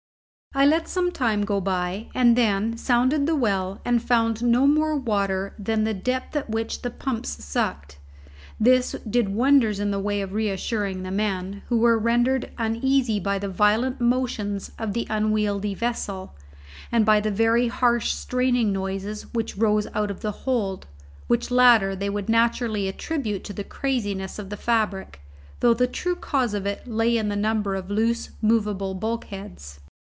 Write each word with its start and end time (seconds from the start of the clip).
I 0.53 0.65
let 0.65 0.89
some 0.89 1.13
time 1.13 1.45
go 1.45 1.61
by, 1.61 2.09
and 2.13 2.35
then 2.35 2.75
sounded 2.75 3.25
the 3.25 3.37
well 3.37 3.79
and 3.85 4.03
found 4.03 4.43
no 4.43 4.67
more 4.67 4.97
water 4.97 5.55
than 5.57 5.85
the 5.85 5.93
depth 5.93 6.35
at 6.35 6.49
which 6.49 6.81
the 6.81 6.89
pumps 6.89 7.41
sucked. 7.45 7.99
This 8.59 8.93
did 9.09 9.29
wonders 9.29 9.79
in 9.79 9.91
the 9.91 9.99
way 9.99 10.19
of 10.19 10.33
reassuring 10.33 11.03
the 11.03 11.09
men, 11.09 11.61
who 11.69 11.77
were 11.77 11.97
rendered 11.97 12.51
uneasy 12.57 13.17
by 13.17 13.39
the 13.39 13.47
violent 13.47 14.01
motions 14.01 14.73
of 14.77 14.91
the 14.91 15.07
unwieldy 15.09 15.73
vessel, 15.73 16.35
and 16.91 17.05
by 17.05 17.21
the 17.21 17.31
very 17.31 17.69
harsh 17.69 18.11
straining 18.11 18.73
noises 18.73 19.33
which 19.33 19.55
rose 19.55 19.87
out 19.93 20.11
of 20.11 20.19
the 20.19 20.31
hold, 20.43 20.85
which 21.27 21.49
latter 21.49 21.95
they 21.95 22.09
would 22.09 22.27
naturally 22.27 22.89
attribute 22.89 23.45
to 23.45 23.53
the 23.53 23.63
craziness 23.63 24.37
of 24.37 24.49
the 24.49 24.57
fabric, 24.57 25.21
though 25.61 25.73
the 25.73 25.87
true 25.87 26.17
cause 26.17 26.53
of 26.53 26.65
it 26.65 26.85
lay 26.85 27.15
in 27.15 27.29
the 27.29 27.37
number 27.37 27.73
of 27.73 27.89
loose, 27.89 28.31
movable 28.41 28.93
bulkheads. 28.93 29.79